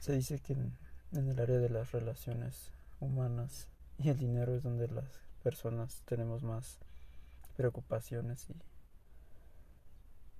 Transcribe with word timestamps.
Se 0.00 0.14
dice 0.14 0.38
que 0.38 0.54
en, 0.54 0.72
el 1.12 1.38
área 1.38 1.58
de 1.58 1.68
las 1.68 1.92
relaciones 1.92 2.72
humanas 3.00 3.68
y 3.98 4.08
el 4.08 4.18
dinero 4.18 4.54
es 4.54 4.62
donde 4.62 4.88
las 4.88 5.20
personas 5.42 6.00
tenemos 6.06 6.42
más 6.42 6.78
preocupaciones 7.54 8.48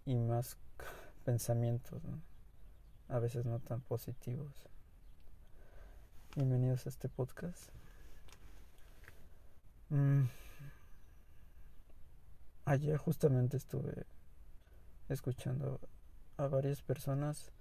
y, 0.06 0.12
y 0.12 0.18
más 0.18 0.56
pensamientos, 1.26 2.00
a 3.10 3.18
veces 3.18 3.44
no 3.44 3.58
tan 3.58 3.82
positivos. 3.82 4.66
Bienvenidos 6.36 6.86
a 6.86 6.88
este 6.88 7.11
podcast. 7.11 7.68
Mm. 9.90 10.22
Ayer 12.64 12.96
justamente 12.96 13.58
estuve 13.58 14.06
escuchando 15.11 15.80
a 16.38 16.46
varias 16.46 16.80
personas 16.80 17.52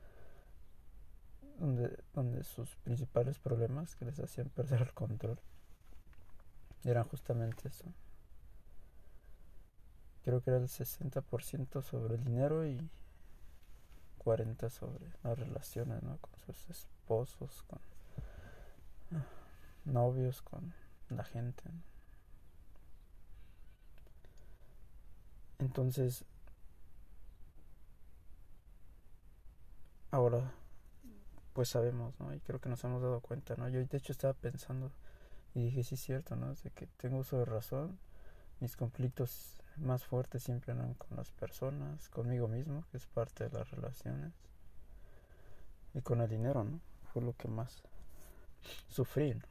donde, 1.60 1.98
donde 2.14 2.43
sus 2.43 2.75
principales 2.78 3.38
problemas 3.38 3.96
que 3.96 4.06
les 4.06 4.20
hacían 4.20 4.50
perder 4.56 4.82
el 4.82 4.93
control 4.93 5.39
eran 6.83 7.04
justamente 7.04 7.68
eso. 7.68 7.86
Creo 10.24 10.42
que 10.42 10.50
era 10.50 10.60
el 10.60 10.68
60% 10.68 11.82
sobre 11.82 12.16
el 12.16 12.24
dinero 12.24 12.66
y 12.66 12.89
40% 14.19 14.69
sobre 14.69 15.06
las 15.24 15.39
relaciones, 15.39 16.04
¿no? 16.04 16.18
Con 16.18 16.38
sus 16.39 16.69
esposos, 16.69 17.64
con 17.64 17.80
ah, 19.14 19.25
novios, 19.86 20.41
con 20.41 20.74
la 21.10 21.24
gente. 21.24 21.64
Entonces, 25.57 26.24
ahora 30.11 30.52
pues 31.54 31.70
sabemos, 31.70 32.20
¿no? 32.20 32.34
Y 32.34 32.39
creo 32.39 32.59
que 32.59 32.70
nos 32.70 32.84
hemos 32.84 33.02
dado 33.02 33.22
cuenta, 33.22 33.56
¿no? 33.56 33.67
Yo 33.70 33.84
de 33.84 33.98
hecho 33.98 34.12
estaba 34.12 34.33
pensando 34.33 34.92
y 35.53 35.66
dije, 35.66 35.83
sí 35.83 35.95
es 35.95 36.02
cierto, 36.02 36.36
¿no? 36.36 36.53
De 36.53 36.69
que 36.72 36.88
tengo 36.97 37.17
uso 37.17 37.38
de 37.39 37.45
razón, 37.45 38.00
mis 38.59 38.75
conflictos 38.75 39.61
más 39.78 40.06
fuertes 40.06 40.44
siempre 40.44 40.73
eran 40.73 40.94
con 40.95 41.17
las 41.17 41.31
personas, 41.31 42.09
conmigo 42.09 42.47
mismo, 42.47 42.86
que 42.91 42.97
es 42.97 43.06
parte 43.08 43.47
de 43.47 43.58
las 43.58 43.69
relaciones, 43.72 44.33
y 45.94 46.02
con 46.02 46.22
el 46.22 46.30
dinero, 46.30 46.64
¿no? 46.64 46.80
Fue 47.14 47.22
lo 47.22 47.33
que 47.33 47.47
más 47.47 47.84
sufrí, 48.89 49.34
¿no? 49.34 49.45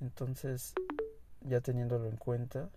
Entonces, 0.00 0.74
ya 1.40 1.60
teniéndolo 1.60 2.06
en 2.06 2.16
cuenta 2.16 2.68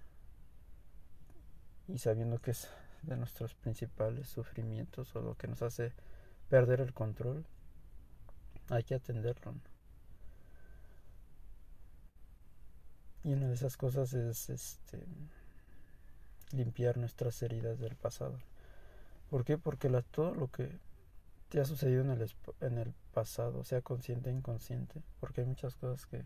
y 1.88 1.98
sabiendo 1.98 2.40
que 2.40 2.52
es 2.52 2.70
de 3.02 3.18
nuestros 3.18 3.56
principales 3.56 4.28
sufrimientos 4.28 5.16
o 5.16 5.22
lo 5.22 5.36
que 5.36 5.48
nos 5.48 5.62
hace 5.62 5.94
perder 6.50 6.82
el 6.82 6.94
control, 6.94 7.46
hay 8.70 8.84
que 8.84 8.96
atenderlo. 8.96 9.56
Y 13.24 13.34
una 13.34 13.48
de 13.48 13.54
esas 13.54 13.78
cosas 13.78 14.14
es 14.14 14.50
este 14.50 15.06
limpiar 16.52 16.98
nuestras 16.98 17.42
heridas 17.44 17.80
del 17.80 17.96
pasado. 17.96 18.40
¿Por 19.30 19.46
qué? 19.46 19.58
Porque 19.58 19.90
la, 19.90 20.02
todo 20.02 20.34
lo 20.34 20.48
que 20.48 20.80
te 21.50 21.60
ha 21.60 21.66
sucedido 21.66 22.02
en 22.02 22.12
el, 22.12 22.32
en 22.62 22.78
el 22.78 22.94
pasado, 23.14 23.64
sea 23.64 23.82
consciente 23.82 24.30
e 24.30 24.34
inconsciente, 24.34 25.02
porque 25.20 25.42
hay 25.42 25.48
muchas 25.48 25.76
cosas 25.76 26.06
que, 26.06 26.24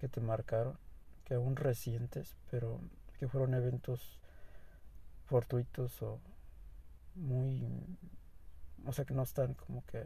que 0.00 0.08
te 0.08 0.20
marcaron, 0.20 0.78
que 1.24 1.34
aún 1.34 1.56
recientes, 1.56 2.36
pero 2.50 2.80
que 3.18 3.28
fueron 3.28 3.54
eventos 3.54 4.18
fortuitos 5.26 6.02
o 6.02 6.18
muy 7.14 7.64
o 8.86 8.92
sea 8.92 9.04
que 9.04 9.14
no 9.14 9.22
están 9.22 9.54
como 9.54 9.84
que 9.86 10.02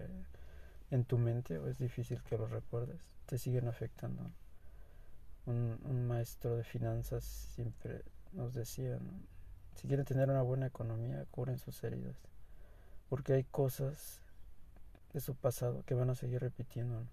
en 0.90 1.04
tu 1.04 1.18
mente 1.18 1.58
o 1.58 1.68
es 1.68 1.78
difícil 1.78 2.22
que 2.22 2.38
los 2.38 2.50
recuerdes, 2.50 3.00
te 3.26 3.38
siguen 3.38 3.68
afectando. 3.68 4.30
Un, 5.46 6.06
maestro 6.06 6.56
de 6.56 6.64
finanzas 6.64 7.24
siempre 7.24 8.02
nos 8.32 8.52
decía, 8.54 8.98
si 9.74 9.88
quieren 9.88 10.04
tener 10.04 10.28
una 10.28 10.42
buena 10.42 10.66
economía, 10.66 11.24
curen 11.30 11.58
sus 11.58 11.82
heridas, 11.84 12.16
porque 13.08 13.32
hay 13.34 13.44
cosas 13.44 14.20
de 15.12 15.20
su 15.20 15.34
pasado 15.34 15.82
que 15.84 15.94
van 15.94 16.10
a 16.10 16.14
seguir 16.14 16.40
repitiendo. 16.40 17.06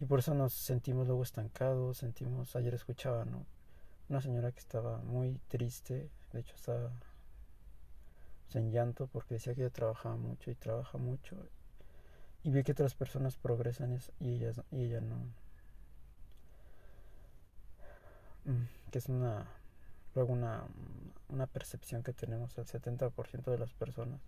Y 0.00 0.04
por 0.04 0.18
eso 0.18 0.34
nos 0.34 0.52
sentimos 0.52 1.06
luego 1.06 1.22
estancados, 1.22 1.98
sentimos, 1.98 2.56
ayer 2.56 2.74
escuchaba, 2.74 3.24
¿no? 3.24 3.46
Una 4.08 4.20
señora 4.20 4.52
que 4.52 4.58
estaba 4.58 4.98
muy 4.98 5.40
triste, 5.48 6.10
de 6.32 6.40
hecho 6.40 6.54
estaba 6.56 6.90
en 8.56 8.70
llanto 8.70 9.06
porque 9.06 9.34
decía 9.34 9.54
que 9.54 9.62
ella 9.62 9.70
trabajaba 9.70 10.16
mucho 10.16 10.50
y 10.50 10.54
trabaja 10.54 10.98
mucho 10.98 11.36
y 12.44 12.50
vi 12.50 12.62
que 12.64 12.72
otras 12.72 12.94
personas 12.94 13.36
progresan 13.36 13.98
y 14.20 14.34
ella, 14.34 14.52
y 14.70 14.84
ella 14.84 15.00
no. 15.00 15.16
Mm, 18.44 18.66
que 18.90 18.98
es 18.98 19.08
una 19.08 19.46
luego 20.14 20.32
una, 20.32 20.64
una 21.28 21.46
percepción 21.46 22.02
que 22.02 22.12
tenemos 22.12 22.56
el 22.58 22.66
70% 22.66 23.50
de 23.50 23.58
las 23.58 23.72
personas 23.72 24.20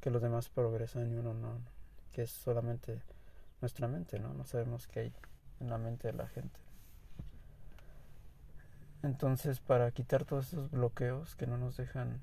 que 0.00 0.10
los 0.10 0.22
demás 0.22 0.48
progresan 0.48 1.10
y 1.10 1.16
uno 1.16 1.34
no, 1.34 1.58
que 2.12 2.22
es 2.22 2.30
solamente 2.30 3.00
nuestra 3.60 3.88
mente, 3.88 4.18
¿no? 4.18 4.34
No 4.34 4.44
sabemos 4.44 4.86
qué 4.86 5.00
hay 5.00 5.12
en 5.60 5.70
la 5.70 5.78
mente 5.78 6.08
de 6.08 6.14
la 6.14 6.28
gente. 6.28 6.60
Entonces, 9.02 9.60
para 9.60 9.90
quitar 9.90 10.24
todos 10.24 10.48
esos 10.48 10.70
bloqueos 10.70 11.34
que 11.36 11.46
no 11.46 11.56
nos 11.56 11.76
dejan 11.76 12.20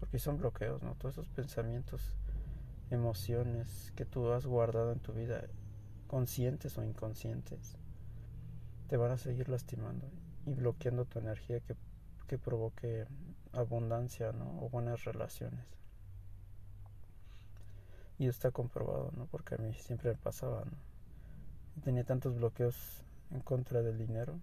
porque 0.00 0.18
son 0.18 0.38
bloqueos, 0.38 0.82
¿no? 0.82 0.94
Todos 0.94 1.14
esos 1.14 1.28
pensamientos, 1.28 2.14
emociones 2.90 3.92
que 3.96 4.04
tú 4.04 4.30
has 4.32 4.46
guardado 4.46 4.92
en 4.92 5.00
tu 5.00 5.12
vida, 5.12 5.42
conscientes 6.06 6.76
o 6.78 6.84
inconscientes, 6.84 7.76
te 8.88 8.96
van 8.96 9.10
a 9.10 9.16
seguir 9.16 9.48
lastimando 9.48 10.06
y 10.46 10.54
bloqueando 10.54 11.04
tu 11.04 11.18
energía 11.18 11.60
que, 11.60 11.74
que 12.28 12.38
provoque 12.38 13.06
abundancia, 13.52 14.32
¿no? 14.32 14.60
O 14.60 14.68
buenas 14.68 15.04
relaciones. 15.04 15.64
Y 18.18 18.28
está 18.28 18.50
comprobado, 18.50 19.12
¿no? 19.16 19.26
Porque 19.26 19.56
a 19.56 19.58
mí 19.58 19.74
siempre 19.74 20.10
me 20.10 20.16
pasaba, 20.16 20.64
¿no? 20.64 21.82
Tenía 21.82 22.04
tantos 22.04 22.36
bloqueos 22.36 23.02
en 23.30 23.40
contra 23.40 23.82
del 23.82 23.98
dinero 23.98 24.38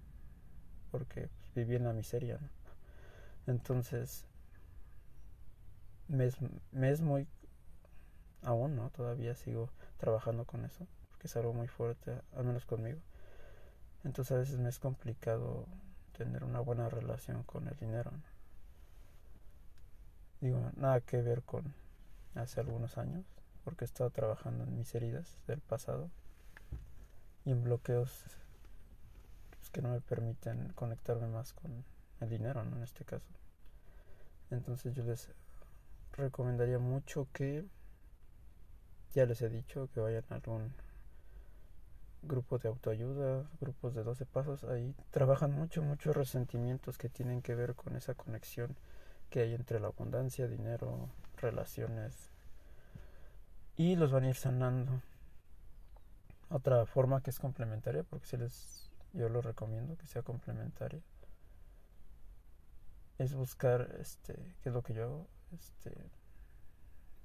porque 0.91 1.27
pues, 1.27 1.53
vivía 1.55 1.77
en 1.77 1.85
la 1.85 1.93
miseria, 1.93 2.37
¿no? 2.39 2.49
Entonces, 3.51 4.25
me 6.07 6.25
es, 6.25 7.01
muy 7.01 7.27
aún 8.43 8.75
no 8.75 8.89
todavía 8.89 9.35
sigo 9.35 9.69
trabajando 9.97 10.45
con 10.45 10.65
eso 10.65 10.85
porque 11.09 11.27
es 11.27 11.35
algo 11.37 11.53
muy 11.53 11.67
fuerte 11.67 12.19
al 12.35 12.43
menos 12.45 12.65
conmigo. 12.65 12.99
Entonces 14.03 14.31
a 14.33 14.39
veces 14.39 14.59
me 14.59 14.69
es 14.69 14.79
complicado 14.79 15.65
tener 16.17 16.43
una 16.43 16.59
buena 16.59 16.89
relación 16.89 17.43
con 17.43 17.67
el 17.67 17.75
dinero 17.77 18.11
digo 20.43 20.59
nada 20.75 20.99
que 20.99 21.21
ver 21.21 21.41
con 21.43 21.73
hace 22.35 22.59
algunos 22.59 22.97
años 22.97 23.25
porque 23.63 23.85
he 23.85 23.87
estado 23.87 24.09
trabajando 24.09 24.65
en 24.65 24.75
mis 24.75 24.93
heridas 24.93 25.37
del 25.47 25.61
pasado 25.61 26.09
y 27.45 27.51
en 27.51 27.63
bloqueos 27.63 28.25
pues, 29.51 29.69
que 29.69 29.81
no 29.81 29.89
me 29.89 30.01
permiten 30.01 30.73
conectarme 30.73 31.27
más 31.27 31.53
con 31.53 31.85
el 32.19 32.29
dinero 32.29 32.61
en 32.61 32.83
este 32.83 33.05
caso. 33.05 33.29
Entonces 34.51 34.93
yo 34.93 35.03
les 35.05 35.29
recomendaría 36.13 36.79
mucho 36.79 37.27
que, 37.33 37.65
ya 39.13 39.25
les 39.25 39.41
he 39.41 39.49
dicho, 39.49 39.89
que 39.93 39.99
vayan 39.99 40.23
a 40.29 40.35
algún 40.35 40.73
grupo 42.23 42.57
de 42.57 42.69
autoayuda, 42.69 43.45
grupos 43.59 43.93
de 43.93 44.03
12 44.03 44.25
pasos, 44.25 44.63
ahí 44.63 44.95
trabajan 45.11 45.51
mucho, 45.51 45.81
muchos 45.81 46.15
resentimientos 46.15 46.97
que 46.97 47.09
tienen 47.09 47.41
que 47.41 47.55
ver 47.55 47.75
con 47.75 47.95
esa 47.95 48.13
conexión 48.13 48.75
que 49.29 49.41
hay 49.41 49.53
entre 49.53 49.79
la 49.79 49.87
abundancia, 49.87 50.47
dinero, 50.47 51.09
relaciones, 51.37 52.29
y 53.75 53.95
los 53.95 54.11
van 54.11 54.23
a 54.23 54.29
ir 54.29 54.35
sanando. 54.35 55.01
Otra 56.49 56.85
forma 56.85 57.21
que 57.21 57.31
es 57.31 57.39
complementaria, 57.39 58.03
porque 58.03 58.27
si 58.27 58.37
les, 58.37 58.91
yo 59.13 59.29
lo 59.29 59.41
recomiendo 59.41 59.97
que 59.97 60.07
sea 60.07 60.21
complementaria, 60.21 61.01
es 63.17 63.33
buscar, 63.33 63.95
este, 63.99 64.35
qué 64.61 64.69
es 64.69 64.73
lo 64.73 64.83
que 64.83 64.93
yo 64.93 65.03
hago, 65.03 65.27
este, 65.53 65.91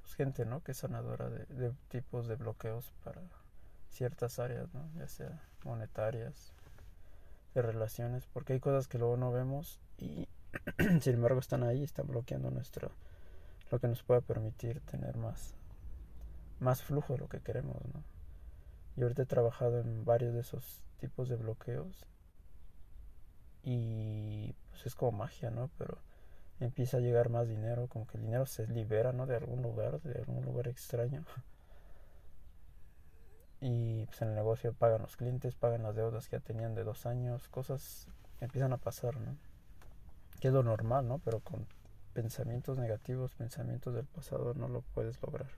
pues, 0.03 0.15
gente 0.15 0.45
¿no? 0.45 0.63
que 0.63 0.73
es 0.73 0.79
sanadora 0.79 1.29
de, 1.29 1.73
tipos 1.89 2.29
de 2.29 2.37
bloqueos 2.37 2.93
para 3.05 3.23
ciertas 3.91 4.39
áreas, 4.39 4.73
¿no? 4.75 4.89
ya 4.97 5.09
sea 5.09 5.43
monetarias, 5.65 6.53
de 7.55 7.63
relaciones, 7.63 8.27
porque 8.27 8.53
hay 8.53 8.61
cosas 8.61 8.89
que 8.89 8.99
luego 8.99 9.17
no 9.17 9.33
vemos 9.33 9.81
y 9.99 10.29
sin 11.01 11.15
embargo 11.15 11.41
están 11.41 11.63
ahí, 11.63 11.83
están 11.83 12.07
bloqueando 12.07 12.51
nuestro, 12.51 12.91
lo 13.71 13.79
que 13.79 13.89
nos 13.89 14.03
pueda 14.03 14.21
permitir 14.21 14.81
tener 14.81 15.17
más, 15.17 15.55
más 16.61 16.83
flujo 16.83 17.15
de 17.15 17.19
lo 17.19 17.29
que 17.29 17.41
queremos, 17.41 17.77
¿no? 17.93 18.03
Y 18.97 19.03
ahorita 19.03 19.23
he 19.23 19.27
trabajado 19.27 19.79
en 19.79 20.05
varios 20.05 20.35
de 20.35 20.41
esos 20.41 20.83
tipos 20.99 21.29
de 21.29 21.37
bloqueos 21.37 22.07
y 23.63 24.55
pues 24.71 24.87
es 24.87 24.95
como 24.95 25.13
magia, 25.13 25.51
¿no? 25.51 25.71
Pero 25.79 25.99
empieza 26.61 26.99
a 26.99 27.01
llegar 27.01 27.29
más 27.29 27.49
dinero, 27.49 27.89
como 27.89 28.07
que 28.07 28.19
el 28.19 28.25
dinero 28.25 28.47
se 28.47 28.67
libera, 28.67 29.13
¿no? 29.13 29.27
De 29.27 29.37
algún 29.37 29.63
lugar, 29.63 30.01
de 30.03 30.19
algún 30.19 30.45
lugar 30.45 30.69
extraño. 30.69 31.25
y 33.61 34.07
pues 34.07 34.23
en 34.23 34.29
el 34.29 34.35
negocio 34.35 34.73
pagan 34.73 35.03
los 35.03 35.17
clientes, 35.17 35.55
pagan 35.55 35.83
las 35.83 35.95
deudas 35.95 36.29
que 36.29 36.37
ya 36.37 36.41
tenían 36.41 36.75
de 36.75 36.85
dos 36.85 37.07
años, 37.07 37.49
cosas 37.49 38.07
empiezan 38.41 38.73
a 38.73 38.79
pasar, 38.79 39.17
¿no? 39.17 39.37
Que 40.41 40.49
es 40.49 40.55
lo 40.55 40.63
normal, 40.63 41.09
¿no? 41.09 41.19
Pero 41.19 41.41
con 41.41 41.67
pensamientos 42.13 42.79
negativos, 42.79 43.35
pensamientos 43.35 43.95
del 43.95 44.07
pasado, 44.07 44.55
no 44.55 44.69
lo 44.69 44.83
puedes 44.83 45.21
lograr. 45.23 45.51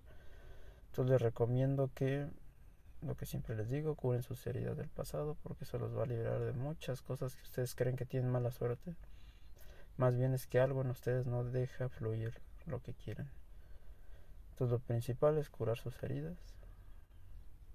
Entonces 0.87 1.13
les 1.13 1.23
recomiendo 1.23 1.91
que, 1.95 2.27
lo 3.03 3.17
que 3.17 3.27
siempre 3.27 3.55
les 3.55 3.69
digo, 3.69 3.95
cubren 3.95 4.23
sus 4.23 4.47
heridas 4.47 4.77
del 4.77 4.89
pasado 4.89 5.37
porque 5.43 5.65
eso 5.65 5.79
los 5.79 5.97
va 5.97 6.03
a 6.03 6.07
liberar 6.07 6.41
de 6.41 6.53
muchas 6.53 7.03
cosas 7.03 7.37
que 7.37 7.43
ustedes 7.43 7.75
creen 7.75 7.97
que 7.97 8.07
tienen 8.07 8.31
mala 8.31 8.51
suerte. 8.51 8.97
Más 10.01 10.17
bien 10.17 10.33
es 10.33 10.47
que 10.47 10.59
algo 10.59 10.81
en 10.81 10.89
ustedes 10.89 11.27
no 11.27 11.45
deja 11.45 11.91
fluir 11.91 12.33
lo 12.65 12.83
que 12.83 12.95
quieren. 12.95 13.29
Entonces 14.53 14.73
lo 14.73 14.79
principal 14.79 15.37
es 15.37 15.51
curar 15.51 15.77
sus 15.77 16.03
heridas 16.03 16.39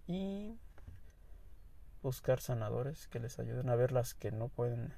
y 0.08 0.58
buscar 2.02 2.40
sanadores 2.40 3.08
que 3.10 3.20
les 3.20 3.38
ayuden 3.38 3.70
a 3.70 3.76
ver 3.76 3.92
las 3.92 4.16
que 4.16 4.32
no 4.32 4.48
pueden 4.48 4.92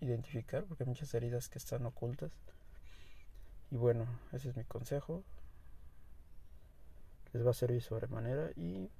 identificar 0.00 0.62
porque 0.62 0.84
hay 0.84 0.88
muchas 0.90 1.12
heridas 1.14 1.48
que 1.48 1.58
están 1.58 1.84
ocultas. 1.86 2.30
Y 3.72 3.76
bueno, 3.78 4.06
ese 4.30 4.50
es 4.50 4.56
mi 4.56 4.62
consejo. 4.62 5.24
Les 7.32 7.44
va 7.44 7.50
a 7.50 7.54
servir 7.54 7.82
sobremanera 7.82 8.52
y 8.54 8.92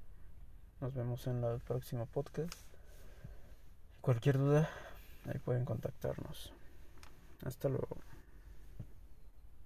nos 0.81 0.93
vemos 0.93 1.25
en 1.29 1.45
el 1.45 1.61
próximo 1.61 2.07
podcast. 2.07 2.59
Cualquier 4.01 4.39
duda, 4.39 4.69
ahí 5.27 5.39
pueden 5.39 5.65
contactarnos. 5.65 6.53
Hasta 7.45 7.69
luego. 7.69 7.97